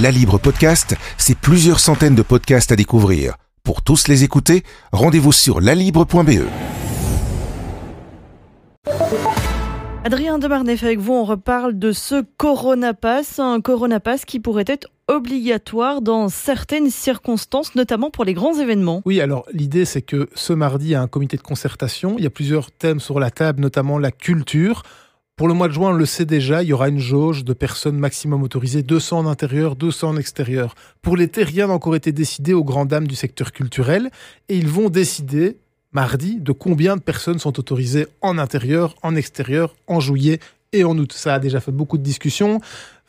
[0.00, 3.34] La Libre Podcast, c'est plusieurs centaines de podcasts à découvrir.
[3.64, 6.46] Pour tous les écouter, rendez-vous sur lalibre.be.
[10.02, 14.64] Adrien Demarnef, avec vous, on reparle de ce Corona Pass, un Corona Pass qui pourrait
[14.68, 19.02] être obligatoire dans certaines circonstances, notamment pour les grands événements.
[19.04, 22.24] Oui, alors l'idée c'est que ce mardi, il y a un comité de concertation, il
[22.24, 24.82] y a plusieurs thèmes sur la table, notamment la culture.
[25.40, 27.54] Pour le mois de juin, on le sait déjà, il y aura une jauge de
[27.54, 30.74] personnes maximum autorisées, 200 en intérieur, 200 en extérieur.
[31.00, 34.10] Pour l'été, rien n'a encore été décidé aux grandes dames du secteur culturel
[34.50, 35.56] et ils vont décider
[35.92, 40.40] mardi de combien de personnes sont autorisées en intérieur, en extérieur, en juillet
[40.74, 41.14] et en août.
[41.14, 42.60] Ça a déjà fait beaucoup de discussions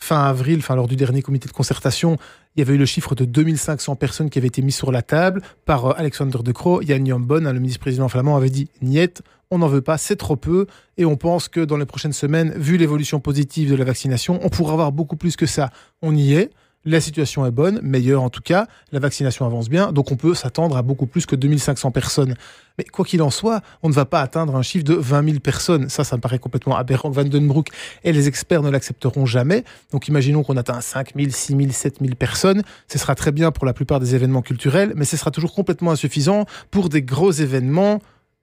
[0.00, 2.16] fin avril, fin lors du dernier comité de concertation,
[2.56, 5.02] il y avait eu le chiffre de 2500 personnes qui avaient été mises sur la
[5.02, 6.82] table par euh, Alexander De Croo.
[6.82, 10.36] Yann Jambon, hein, le ministre-président flamand, avait dit Niet, on n'en veut pas, c'est trop
[10.36, 10.66] peu.
[10.96, 14.48] Et on pense que dans les prochaines semaines, vu l'évolution positive de la vaccination, on
[14.48, 15.70] pourra avoir beaucoup plus que ça.
[16.02, 16.50] On y est.
[16.86, 20.34] La situation est bonne, meilleure en tout cas, la vaccination avance bien, donc on peut
[20.34, 22.36] s'attendre à beaucoup plus que 2500 personnes.
[22.78, 25.40] Mais quoi qu'il en soit, on ne va pas atteindre un chiffre de 20 000
[25.40, 25.90] personnes.
[25.90, 27.10] Ça, ça me paraît complètement aberrant.
[27.10, 27.68] Van Den Broek
[28.02, 29.64] et les experts ne l'accepteront jamais.
[29.92, 32.62] Donc imaginons qu'on atteint 5 000, 6 000, 7 000 personnes.
[32.88, 35.90] Ce sera très bien pour la plupart des événements culturels, mais ce sera toujours complètement
[35.90, 38.00] insuffisant pour des gros événements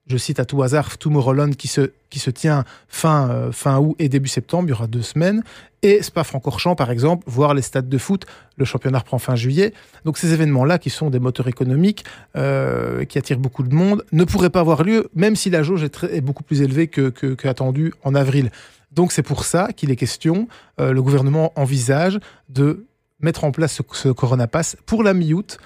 [0.08, 3.94] je cite à tout hasard Tomorrowland qui se, qui se tient fin, euh, fin août
[3.98, 5.42] et début septembre, il y aura deux semaines,
[5.82, 9.72] et Spa-Francorchamps par exemple, voire les stades de foot, le championnat reprend fin juillet.
[10.04, 12.04] Donc ces événements-là, qui sont des moteurs économiques,
[12.36, 15.84] euh, qui attirent beaucoup de monde, ne pourraient pas avoir lieu, même si la jauge
[15.84, 17.48] est, est beaucoup plus élevée que, que, que
[18.02, 18.50] en avril.
[18.92, 20.48] Donc c'est pour ça qu'il est question,
[20.80, 22.86] euh, le gouvernement envisage de
[23.20, 25.58] mettre en place ce, ce Corona Pass pour la mi-août,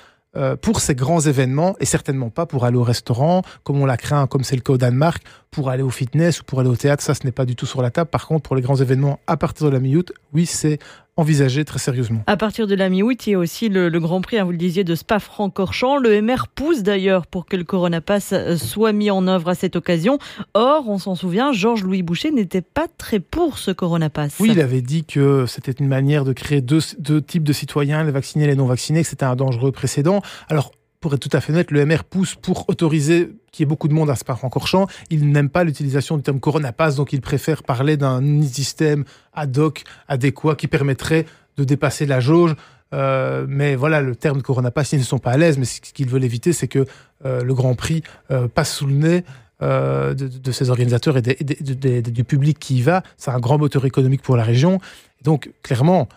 [0.63, 4.27] pour ces grands événements et certainement pas pour aller au restaurant, comme on l'a craint,
[4.27, 5.23] comme c'est le cas au Danemark,
[5.53, 7.03] pour aller au fitness ou pour aller au théâtre.
[7.03, 8.11] Ça, ce n'est pas du tout sur la table.
[8.11, 10.79] Par contre, pour les grands événements à partir de la mi-août, oui, c'est
[11.19, 12.23] envisagé très sérieusement.
[12.27, 14.51] À partir de la mi-août, il y a aussi le, le Grand Prix, hein, vous
[14.51, 15.99] le disiez, de Spa-Francorchamps.
[15.99, 19.55] Le MR pousse d'ailleurs pour que le Corona Pass euh, soit mis en œuvre à
[19.55, 20.19] cette occasion.
[20.55, 24.37] Or, on s'en souvient, Georges-Louis Boucher n'était pas très pour ce Corona Pass.
[24.41, 28.03] Oui, il avait dit que c'était une manière de créer deux, deux types de citoyens,
[28.05, 30.23] les vaccinés et les non vaccinés, que c'était un dangereux précédent.
[30.49, 33.69] Alors, pour être tout à fait honnête, le MR pousse pour autoriser qu'il y ait
[33.69, 34.87] beaucoup de monde à Spa-Francorchamps.
[35.11, 39.05] Il n'aime pas l'utilisation du terme Corona Pass, donc il préfère parler d'un système
[39.35, 41.27] ad hoc, adéquat, qui permettrait
[41.59, 42.55] de dépasser la jauge.
[42.95, 45.81] Euh, mais voilà, le terme Corona Pass, ils ne sont pas à l'aise, mais ce
[45.81, 46.87] qu'ils veulent éviter, c'est que
[47.25, 49.25] euh, le Grand Prix euh, passe sous le nez
[49.61, 53.05] de, ces organisateurs et du public qui y va.
[53.17, 54.81] C'est un grand moteur économique pour la région.
[55.23, 56.09] Donc, clairement,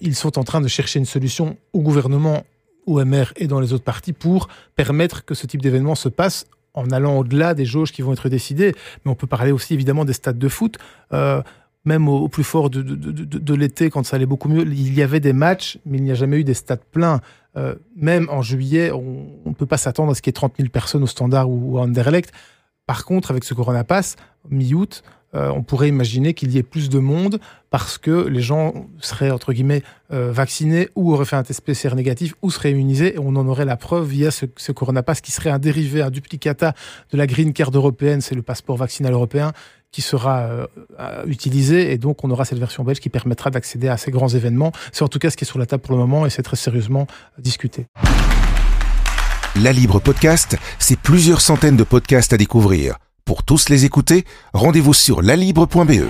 [0.00, 2.44] ils sont en train de chercher une solution au gouvernement
[2.86, 6.90] OMR et dans les autres parties pour permettre que ce type d'événement se passe en
[6.90, 8.74] allant au-delà des jauges qui vont être décidées.
[9.04, 10.78] Mais on peut parler aussi évidemment des stades de foot.
[11.12, 11.42] Euh,
[11.84, 15.02] même au, plus fort de, de, de, l'été, quand ça allait beaucoup mieux, il y
[15.02, 17.20] avait des matchs, mais il n'y a jamais eu des stades pleins.
[17.56, 20.54] Euh, même en juillet, on ne peut pas s'attendre à ce qu'il y ait 30
[20.58, 22.32] 000 personnes au standard ou, ou à Anderlecht.
[22.86, 24.16] Par contre, avec ce Corona Pass,
[24.48, 25.02] mi-août,
[25.34, 29.30] euh, on pourrait imaginer qu'il y ait plus de monde parce que les gens seraient,
[29.30, 29.82] entre guillemets,
[30.12, 33.46] euh, vaccinés ou auraient fait un test PCR négatif ou seraient immunisés et on en
[33.48, 36.74] aurait la preuve via ce, ce Corona Pass qui serait un dérivé, un duplicata
[37.12, 39.52] de la Green Card européenne, c'est le passeport vaccinal européen
[39.92, 40.66] qui sera euh,
[41.26, 44.72] utilisé et donc on aura cette version belge qui permettra d'accéder à ces grands événements.
[44.90, 46.42] C'est en tout cas ce qui est sur la table pour le moment et c'est
[46.42, 47.06] très sérieusement
[47.38, 47.86] discuté.
[49.62, 52.96] La Libre Podcast, c'est plusieurs centaines de podcasts à découvrir.
[53.24, 56.08] Pour tous les écouter, rendez-vous sur lalibre.be.